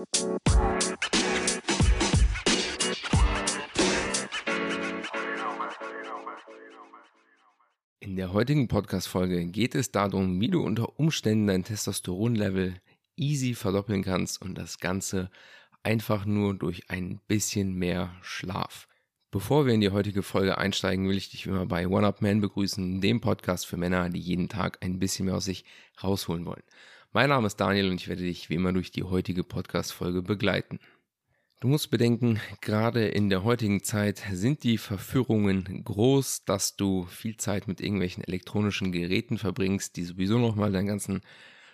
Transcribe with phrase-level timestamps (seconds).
[0.00, 0.06] In
[8.16, 12.80] der heutigen Podcast-Folge geht es darum, wie du unter Umständen dein Testosteronlevel
[13.16, 15.30] easy verdoppeln kannst und das Ganze
[15.82, 18.88] einfach nur durch ein bisschen mehr Schlaf.
[19.30, 22.22] Bevor wir in die heutige Folge einsteigen, will ich dich wie immer bei One Up
[22.22, 25.66] Man begrüßen, dem Podcast für Männer, die jeden Tag ein bisschen mehr aus sich
[26.02, 26.62] rausholen wollen.
[27.12, 30.78] Mein Name ist Daniel und ich werde dich wie immer durch die heutige Podcast-Folge begleiten.
[31.58, 37.36] Du musst bedenken, gerade in der heutigen Zeit sind die Verführungen groß, dass du viel
[37.36, 41.22] Zeit mit irgendwelchen elektronischen Geräten verbringst, die sowieso nochmal deinen ganzen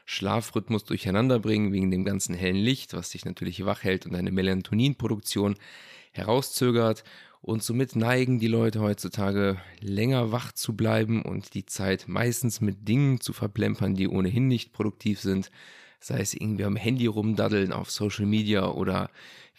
[0.06, 4.30] Schlafrhythmus durcheinander bringen, wegen dem ganzen hellen Licht, was dich natürlich wach hält und deine
[4.30, 5.56] Melatoninproduktion
[6.12, 7.04] herauszögert.
[7.40, 12.88] Und somit neigen die Leute heutzutage länger wach zu bleiben und die Zeit meistens mit
[12.88, 15.50] Dingen zu verplempern, die ohnehin nicht produktiv sind.
[16.00, 19.10] Sei es irgendwie am Handy rumdaddeln, auf Social Media oder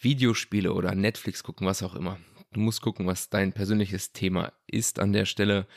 [0.02, 2.20] Videospiele oder Netflix gucken, was auch immer.
[2.54, 5.68] Du musst gucken, was dein persönliches Thema ist an der Stelle.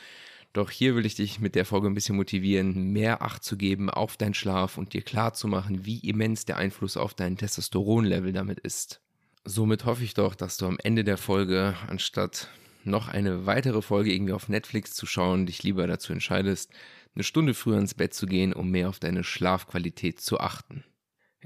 [0.53, 3.89] Doch hier will ich dich mit der Folge ein bisschen motivieren, mehr Acht zu geben
[3.89, 8.33] auf deinen Schlaf und dir klar zu machen, wie immens der Einfluss auf dein Testosteronlevel
[8.33, 9.01] damit ist.
[9.43, 12.49] Somit hoffe ich doch, dass du am Ende der Folge, anstatt
[12.83, 16.71] noch eine weitere Folge irgendwie auf Netflix zu schauen, dich lieber dazu entscheidest,
[17.15, 20.83] eine Stunde früher ins Bett zu gehen, um mehr auf deine Schlafqualität zu achten.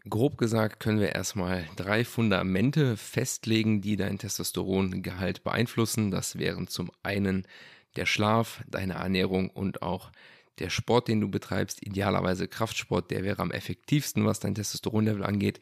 [0.08, 6.12] Grob gesagt können wir erstmal drei Fundamente festlegen, die dein Testosterongehalt beeinflussen.
[6.12, 7.48] Das wären zum einen
[7.96, 10.12] der Schlaf, deine Ernährung und auch
[10.60, 15.60] der Sport, den du betreibst, idealerweise Kraftsport, der wäre am effektivsten, was dein Testosteronlevel angeht.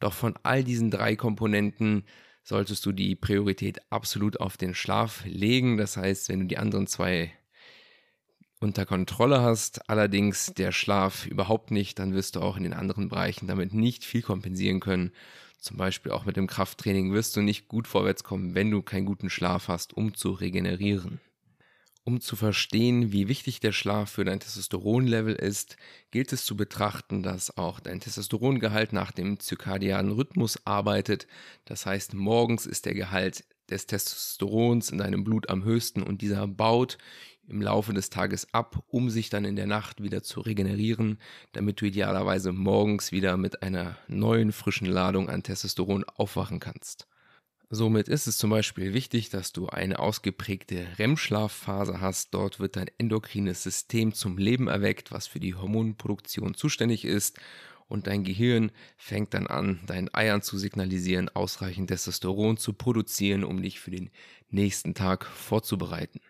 [0.00, 2.04] Doch von all diesen drei Komponenten
[2.42, 5.76] solltest du die Priorität absolut auf den Schlaf legen.
[5.76, 7.32] Das heißt, wenn du die anderen zwei
[8.60, 13.08] unter Kontrolle hast, allerdings der Schlaf überhaupt nicht, dann wirst du auch in den anderen
[13.08, 15.12] Bereichen damit nicht viel kompensieren können.
[15.58, 19.06] Zum Beispiel auch mit dem Krafttraining wirst du nicht gut vorwärts kommen, wenn du keinen
[19.06, 21.20] guten Schlaf hast, um zu regenerieren.
[22.08, 25.76] Um zu verstehen, wie wichtig der Schlaf für dein Testosteronlevel ist,
[26.10, 31.26] gilt es zu betrachten, dass auch dein Testosterongehalt nach dem zirkadianen Rhythmus arbeitet.
[31.66, 36.48] Das heißt, morgens ist der Gehalt des Testosterons in deinem Blut am höchsten und dieser
[36.48, 36.96] baut
[37.46, 41.18] im Laufe des Tages ab, um sich dann in der Nacht wieder zu regenerieren,
[41.52, 47.06] damit du idealerweise morgens wieder mit einer neuen frischen Ladung an Testosteron aufwachen kannst.
[47.70, 52.32] Somit ist es zum Beispiel wichtig, dass du eine ausgeprägte REM-Schlafphase hast.
[52.32, 57.38] Dort wird dein endokrines System zum Leben erweckt, was für die Hormonproduktion zuständig ist.
[57.86, 63.60] Und dein Gehirn fängt dann an, deinen Eiern zu signalisieren, ausreichend Testosteron zu produzieren, um
[63.60, 64.10] dich für den
[64.50, 66.20] nächsten Tag vorzubereiten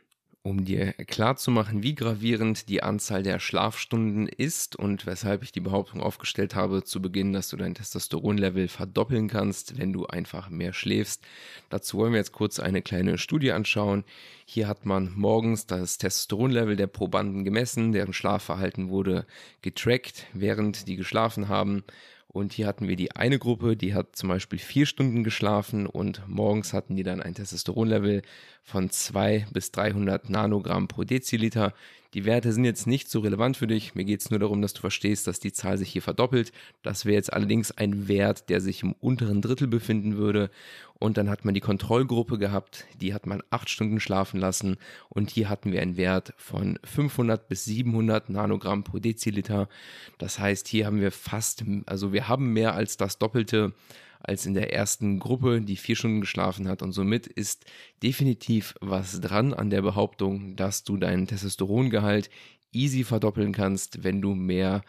[0.48, 6.00] um dir klarzumachen, wie gravierend die Anzahl der Schlafstunden ist und weshalb ich die Behauptung
[6.00, 11.22] aufgestellt habe zu Beginn, dass du dein Testosteronlevel verdoppeln kannst, wenn du einfach mehr schläfst.
[11.68, 14.04] Dazu wollen wir jetzt kurz eine kleine Studie anschauen.
[14.46, 19.26] Hier hat man morgens das Testosteronlevel der Probanden gemessen, deren Schlafverhalten wurde
[19.60, 21.84] getrackt, während die geschlafen haben
[22.28, 26.22] und hier hatten wir die eine Gruppe, die hat zum Beispiel vier Stunden geschlafen und
[26.28, 28.22] morgens hatten die dann ein Testosteronlevel
[28.62, 31.72] von 2 bis 300 Nanogramm pro Deziliter.
[32.14, 33.94] Die Werte sind jetzt nicht so relevant für dich.
[33.94, 36.52] Mir geht es nur darum, dass du verstehst, dass die Zahl sich hier verdoppelt.
[36.82, 40.50] Das wäre jetzt allerdings ein Wert, der sich im unteren Drittel befinden würde.
[40.98, 44.78] Und dann hat man die Kontrollgruppe gehabt, die hat man acht Stunden schlafen lassen.
[45.10, 49.68] Und hier hatten wir einen Wert von 500 bis 700 Nanogramm pro Deziliter.
[50.16, 53.74] Das heißt, hier haben wir fast, also wir haben mehr als das Doppelte
[54.20, 56.82] als in der ersten Gruppe, die vier Stunden geschlafen hat.
[56.82, 57.64] Und somit ist
[58.02, 62.30] definitiv was dran an der Behauptung, dass du deinen Testosterongehalt
[62.72, 64.82] easy verdoppeln kannst, wenn du mehr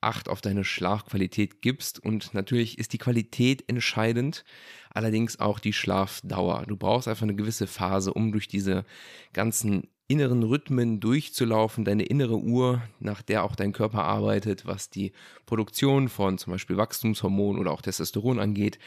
[0.00, 1.98] Acht auf deine Schlafqualität gibst.
[1.98, 4.44] Und natürlich ist die Qualität entscheidend,
[4.90, 6.66] allerdings auch die Schlafdauer.
[6.68, 8.84] Du brauchst einfach eine gewisse Phase, um durch diese
[9.32, 15.12] ganzen inneren Rhythmen durchzulaufen, deine innere Uhr, nach der auch dein Körper arbeitet, was die
[15.46, 18.78] Produktion von zum Beispiel Wachstumshormonen oder auch Testosteron angeht,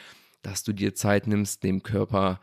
[0.41, 2.39] dass du dir Zeit nimmst, dem Körper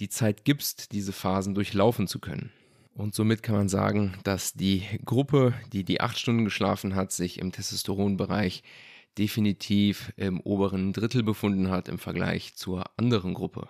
[0.00, 2.50] die Zeit gibst, diese Phasen durchlaufen zu können.
[2.94, 7.38] Und somit kann man sagen, dass die Gruppe, die die acht Stunden geschlafen hat, sich
[7.38, 8.62] im Testosteronbereich
[9.18, 13.68] definitiv im oberen Drittel befunden hat im Vergleich zur anderen Gruppe.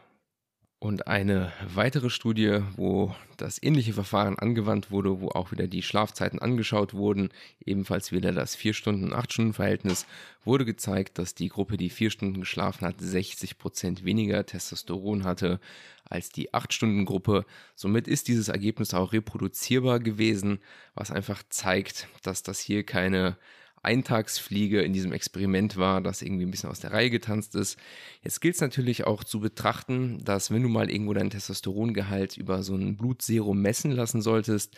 [0.82, 6.38] Und eine weitere Studie, wo das ähnliche Verfahren angewandt wurde, wo auch wieder die Schlafzeiten
[6.38, 7.28] angeschaut wurden,
[7.66, 10.06] ebenfalls wieder das 4-Stunden- 8-Stunden-Verhältnis,
[10.42, 15.60] wurde gezeigt, dass die Gruppe, die 4 Stunden geschlafen hat, 60 Prozent weniger Testosteron hatte
[16.08, 17.44] als die 8-Stunden-Gruppe.
[17.74, 20.60] Somit ist dieses Ergebnis auch reproduzierbar gewesen,
[20.94, 23.36] was einfach zeigt, dass das hier keine
[23.82, 27.78] Eintagsfliege in diesem Experiment war, das irgendwie ein bisschen aus der Reihe getanzt ist.
[28.22, 32.62] Jetzt gilt es natürlich auch zu betrachten, dass wenn du mal irgendwo dein Testosterongehalt über
[32.62, 34.76] so ein Blutserum messen lassen solltest,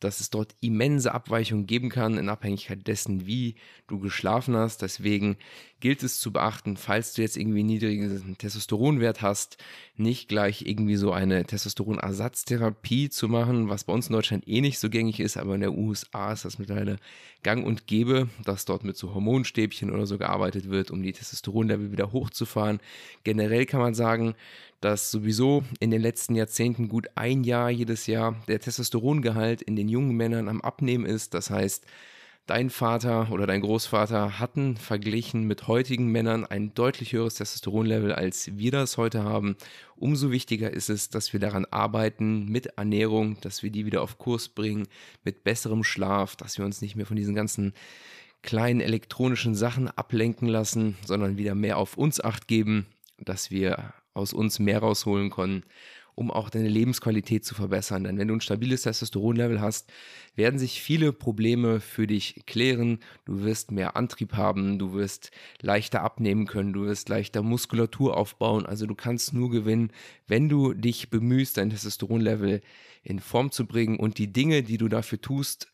[0.00, 3.54] dass es dort immense Abweichungen geben kann in Abhängigkeit dessen, wie
[3.86, 4.82] du geschlafen hast.
[4.82, 5.36] Deswegen
[5.82, 9.56] gilt es zu beachten, falls du jetzt irgendwie einen niedrigen Testosteronwert hast,
[9.96, 14.78] nicht gleich irgendwie so eine Testosteronersatztherapie zu machen, was bei uns in Deutschland eh nicht
[14.78, 16.98] so gängig ist, aber in der USA ist das mittlerweile
[17.42, 21.90] gang und gäbe, dass dort mit so Hormonstäbchen oder so gearbeitet wird, um die Testosteronlevel
[21.90, 22.78] wieder hochzufahren.
[23.24, 24.36] Generell kann man sagen,
[24.80, 29.88] dass sowieso in den letzten Jahrzehnten gut ein Jahr jedes Jahr der Testosterongehalt in den
[29.88, 31.34] jungen Männern am Abnehmen ist.
[31.34, 31.84] Das heißt,
[32.46, 38.56] dein Vater oder dein Großvater hatten verglichen mit heutigen Männern ein deutlich höheres Testosteronlevel, als
[38.56, 39.56] wir das heute haben.
[39.96, 44.18] Umso wichtiger ist es, dass wir daran arbeiten mit Ernährung, dass wir die wieder auf
[44.18, 44.88] Kurs bringen,
[45.24, 47.72] mit besserem Schlaf, dass wir uns nicht mehr von diesen ganzen
[48.42, 52.86] kleinen elektronischen Sachen ablenken lassen, sondern wieder mehr auf uns acht geben,
[53.18, 55.62] dass wir aus uns mehr rausholen können
[56.14, 58.04] um auch deine Lebensqualität zu verbessern.
[58.04, 59.90] Denn wenn du ein stabiles Testosteronlevel hast,
[60.34, 63.00] werden sich viele Probleme für dich klären.
[63.24, 65.30] Du wirst mehr Antrieb haben, du wirst
[65.60, 68.66] leichter abnehmen können, du wirst leichter Muskulatur aufbauen.
[68.66, 69.92] Also du kannst nur gewinnen,
[70.26, 72.60] wenn du dich bemühst, dein Testosteronlevel
[73.02, 75.68] in Form zu bringen und die Dinge, die du dafür tust,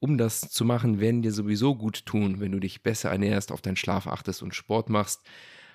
[0.00, 3.62] um das zu machen, werden dir sowieso gut tun, wenn du dich besser ernährst, auf
[3.62, 5.20] deinen Schlaf achtest und Sport machst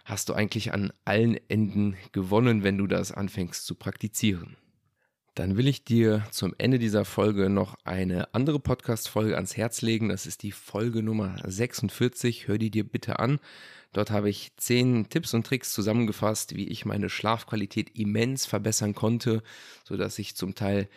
[0.07, 4.55] hast du eigentlich an allen Enden gewonnen, wenn du das anfängst zu praktizieren.
[5.35, 10.07] Dann will ich dir zum Ende dieser Folge noch eine andere Podcast-Folge ans Herz legen.
[10.07, 12.47] Das ist die Folge Nummer 46.
[12.47, 13.39] Hör die dir bitte an.
[13.91, 19.43] Dort habe ich zehn Tipps und Tricks zusammengefasst, wie ich meine Schlafqualität immens verbessern konnte,
[19.83, 20.87] sodass ich zum Teil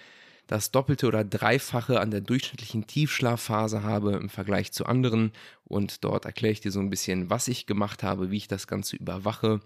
[0.51, 5.31] das Doppelte oder Dreifache an der durchschnittlichen Tiefschlafphase habe im Vergleich zu anderen.
[5.63, 8.67] Und dort erkläre ich dir so ein bisschen, was ich gemacht habe, wie ich das
[8.67, 9.61] Ganze überwache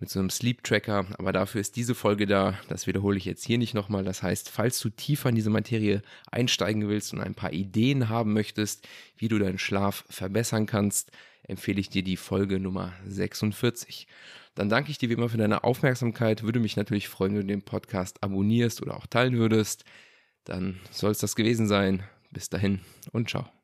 [0.00, 1.06] mit so einem Sleep Tracker.
[1.16, 2.58] Aber dafür ist diese Folge da.
[2.68, 4.02] Das wiederhole ich jetzt hier nicht nochmal.
[4.02, 8.32] Das heißt, falls du tiefer in diese Materie einsteigen willst und ein paar Ideen haben
[8.32, 11.12] möchtest, wie du deinen Schlaf verbessern kannst,
[11.50, 14.06] empfehle ich dir die Folge Nummer 46.
[14.54, 16.42] Dann danke ich dir wie immer für deine Aufmerksamkeit.
[16.42, 19.84] Würde mich natürlich freuen, wenn du den Podcast abonnierst oder auch teilen würdest.
[20.44, 22.02] Dann soll es das gewesen sein.
[22.30, 22.80] Bis dahin
[23.12, 23.59] und ciao.